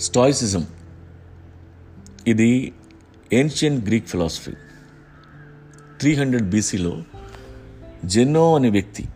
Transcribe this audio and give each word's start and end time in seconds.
Stoicism. 0.00 0.66
ఇది 2.26 2.72
ancient 3.32 3.86
Greek 3.86 4.08
philosophy. 4.08 4.52
Three 6.00 6.14
hundred 6.14 6.50
బీసీలో 6.50 7.02
Zeno 8.04 8.56
అనే 8.56 8.70
వ్యక్తి 8.70 9.08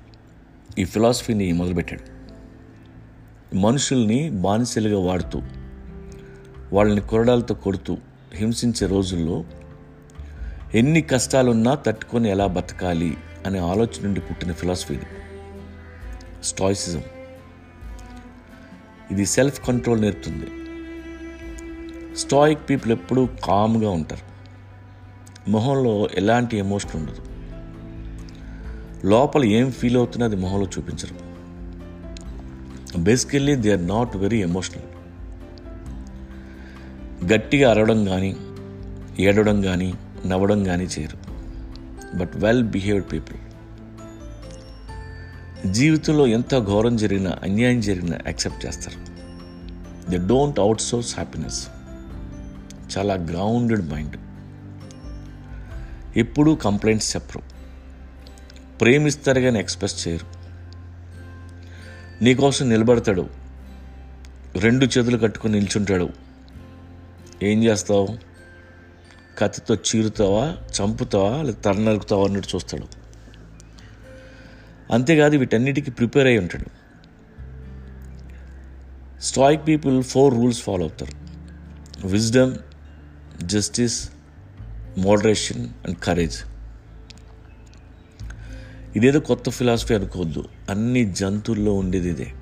ఈ 0.79 0.85
ఫిలాసఫీని 0.85 1.53
మొదలుపెట్టాడు. 1.53 2.15
మనుషుల్ని 3.57 4.31
బానిసలుగా 4.31 4.99
వాడుతూ 4.99 5.43
వాళ్ళని 6.73 7.01
కొరడాలతో 7.01 7.55
కొడుతూ 7.55 7.99
హింసించే 8.35 8.87
రోజుల్లో 8.87 9.45
ఎన్ని 10.75 11.03
కష్టాలున్నా 11.03 11.75
తట్టుకొని 11.75 12.31
ఎలా 12.31 12.47
బతకాలి 12.47 13.17
అనే 13.47 13.59
ఆలోచన 13.59 14.05
నుండి 14.05 14.21
పుట్టిన 14.21 14.53
ఫిలాసఫీని 14.53 15.07
స్టాయిసిజం. 16.45 17.03
ఇది 19.11 19.27
సెల్ఫ్ 19.27 19.67
కంట్రోల్ 19.67 20.01
నేర్పుతుంది. 20.01 20.64
స్టాయిక్ 22.17 22.71
పీపుల్ 22.71 22.93
ఎప్పుడూ 22.93 23.29
కామ్గా 23.45 23.91
ఉంటారు. 23.91 24.35
మొహంలో 25.51 26.09
ఎలాంటి 26.15 26.57
ఎమోషన్ 26.57 26.97
ఉండదు. 26.97 27.23
లోపల 29.07 29.45
ఏం 29.45 29.73
ఫీల్ 29.73 29.97
అవుతుందో 29.97 30.25
అది 30.25 30.37
మొహంలో 30.37 30.67
చూపించరు. 30.67 31.35
Basically 32.99 33.57
they 33.57 33.73
are 33.73 33.87
not 33.87 34.17
very 34.17 34.43
emotional. 34.43 34.83
గట్టిగా 37.33 37.71
అరవడం 37.71 38.05
కానీ 38.05 38.37
ఏడవడం 39.19 39.63
కానీ 39.63 39.95
నవ్వడం 40.27 40.65
కానీ 40.65 40.85
చేయరు. 40.85 41.19
But 42.17 42.31
well 42.35 42.65
behaved 42.65 43.13
people. 43.13 43.39
జీవితంలో 45.73 46.27
ఎంత 46.27 46.59
ఘోరం 46.59 46.97
జరిగినా 46.97 47.39
అన్యాయం 47.43 47.81
జరిగినా 47.81 48.17
యాక్సెప్ట్ 48.17 48.67
చేస్తారు. 48.67 49.15
They 50.11 50.17
don't 50.17 50.61
outsource 50.81 51.15
happiness. 51.15 51.67
చాలా 52.99 53.15
గ్రౌండెడ్ 53.15 53.93
మైండ్. 53.93 54.17
ఎప్పుడూ 56.19 56.55
కంప్లైంట్స్ 56.55 57.17
చెప్పరు. 57.17 57.43
ప్రేమిస్తారు 58.79 59.41
కానీ 59.41 59.59
ఎక్స్ప్రెస్ 59.59 60.09
చేయరు. 60.09 60.27
నీకోసం 62.25 62.69
నిలబడతాడు. 62.69 63.27
రెండు 64.59 64.85
చేతులు 64.85 65.19
కట్టుకొని 65.19 65.55
నిల్చుంటాడు. 65.55 66.11
ఏం 67.43 67.65
చేస్తావు? 67.65 68.09
కత్తితో 69.39 69.75
చీరుతావా? 69.75 70.57
చంపుతావా? 70.81 71.43
లేదా 71.43 71.59
తర 71.59 71.73
నరుకుతావా 71.73 72.25
అన్నట్టు 72.25 72.49
చూస్తాడు. 72.55 72.87
అంతేకాదు 74.93 75.37
వీటన్నిటికీ 75.37 75.91
ప్రిపేర్ 75.91 76.27
అయి 76.27 76.39
ఉంటాడు. 76.39 76.85
Stoic 79.23 79.69
people 79.69 80.03
four 80.03 80.35
rules 80.35 80.63
follow 80.63 80.81
అవుతారు. 80.81 81.25
Wisdom 82.07 82.55
justice 83.43 84.11
moderation 84.99 85.69
and 85.87 85.99
courage 85.99 86.39
ఇదేదో 88.97 89.21
కొత్త 89.21 89.51
ఫిలాసఫీ 89.51 89.95
అనుకోవద్దు. 89.95 90.45
అన్ని 90.71 91.13
జంతువుల్లో 91.13 91.75
ఉండేది 91.75 92.09
ఇదే. 92.09 92.33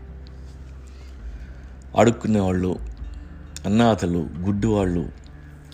అడుక్కునేవాళ్ళు 1.97 2.79
అన్నాథలు 3.67 4.31
గుడ్డివాళ్ళు 4.39 5.09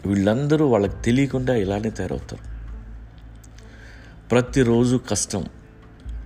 వీళ్ళందరూ 0.07 0.67
వాళ్ళకి 0.67 1.03
తెలియకుండా 1.03 1.55
ఇలానే 1.55 1.91
తయారవుతారు. 1.91 2.43
ప్రతిరోజు 4.29 5.01
కష్టం 5.11 5.45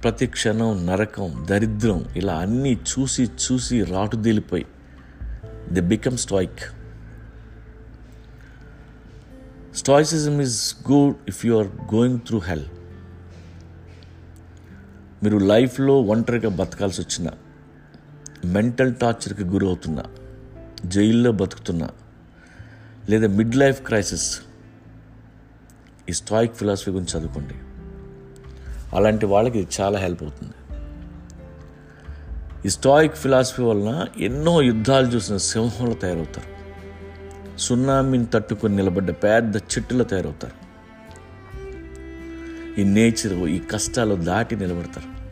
ప్రతి 0.04 0.26
క్షణం 0.26 0.86
నరకం 0.86 1.46
దరిద్రం 1.50 2.04
ఇలా 2.16 2.34
అన్నీ 2.34 2.72
చూసి 2.74 3.22
చూసి 3.22 3.84
రాటుదేలిపోయి 3.84 4.66
the 5.72 5.80
become 5.80 6.16
strike 6.16 6.81
stoicism 9.76 10.40
is 10.40 10.74
good 10.92 11.14
if 11.28 11.46
you 11.46 11.58
are 11.58 11.94
going 11.94 12.20
through 12.20 12.38
hell 12.38 12.64
మీరు 15.22 15.38
లైఫ్లో 15.38 16.00
ఒంటరిగా 16.02 16.48
బతకాల్సి 16.48 17.00
వచ్చిన 17.00 17.30
మెంటల్ 18.44 18.94
టార్చర్కి 18.94 19.44
గురి 19.44 19.66
అవుతున్నా 19.66 20.02
జైల్లో 20.84 21.32
బతుకుతున్నా 21.32 21.88
లేదా 23.10 23.28
మిడ్ 23.28 23.54
లైఫ్ 23.54 23.82
క్రైసిస్ 23.82 24.40
ఈ 26.08 26.12
స్టాయిక్ 26.12 26.54
ఫిలాసఫీ 26.54 26.90
గురించి 26.90 27.20
చదువుకోండి. 27.20 27.54
అలాంటి 28.96 29.26
వాళ్ళకి 29.26 29.58
ఇది 29.58 29.68
చాలా 29.80 29.98
హెల్ప్ 29.98 30.22
అవుతుంది. 30.22 30.52
ఈ 32.66 32.68
స్టాయిక్ 32.68 33.16
ఫిలాసఫీ 33.16 33.62
వలన 33.62 34.06
ఎన్నో 34.18 34.62
యుద్ధాలు 34.62 35.06
చూసిన 35.06 35.36
సింహంలో 35.36 35.94
తయారవుతారు. 35.94 36.51
సున్నామిని 37.62 38.26
తట్టుకొని 38.26 38.76
నిలబడ్డ 38.76 39.10
పెద్ద 39.10 39.56
చెట్టులో 39.56 40.04
తయారవుతారు. 40.04 40.56
ఈ 42.80 42.84
నేచర్ 42.84 43.32
ఈ 43.32 43.58
కష్టాలు 43.58 44.14
దాటి 44.14 44.56
నిలబడతారు. 44.56 45.22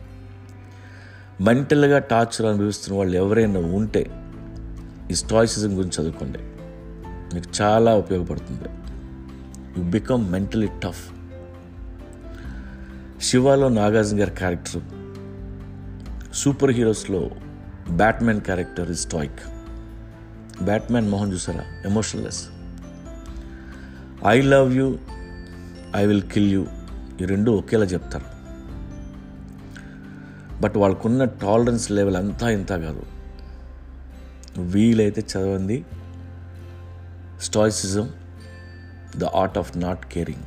మెంటల్గా 1.43 1.99
టార్చర్ 1.99 2.45
అనుభవిస్తున్న 2.45 2.97
వాళ్ళు 2.97 3.17
ఎవరైనా 3.17 3.59
ఉంటే 3.59 4.11
ఈ 5.11 5.15
స్టాయిసిజం 5.15 5.77
గురించి 5.77 6.01
చదువుకోండి. 6.01 6.39
మీకు 7.35 7.49
చాలా 7.61 7.95
ఉపయోగపడుతుంది. 7.95 8.69
You 9.77 9.91
become 9.91 10.31
mentally 10.31 10.67
tough. 10.83 11.11
శివాలో 13.23 13.69
Nagarjuna 13.69 14.19
గారి 14.19 14.31
character. 14.31 14.81
Super 16.33 16.71
హీరోస్లో 16.71 17.31
Batman 17.89 18.41
character 18.41 18.91
is 18.91 19.01
stoic. 19.01 19.60
Batman 20.61 21.09
Mohan 21.09 21.33
చూసారా? 21.33 21.65
Emotionless. 21.85 22.47
I 24.27 24.41
love 24.41 24.73
you 24.73 24.97
I 25.95 26.05
will 26.05 26.21
kill 26.21 26.51
you 26.51 26.65
ఈ 27.21 27.25
రెండు 27.25 27.51
ఒకేలా 27.51 27.85
చెప్తారు. 27.85 28.41
బట్ 30.61 30.77
వాళ్ళకున్న 30.77 31.25
టాలరెన్స్ 31.25 31.91
లెవెల్ 31.91 32.15
అంతా 32.15 32.49
ఇంత 32.49 32.69
కాదు. 32.69 33.03
వీలైతే 34.57 35.21
చదవండి. 35.21 35.85
Stoicism 37.41 38.09
the 39.15 39.23
art 39.23 39.57
of 39.57 39.77
not 39.77 40.05
caring. 40.05 40.43